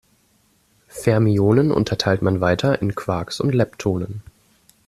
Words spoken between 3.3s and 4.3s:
und Leptonen.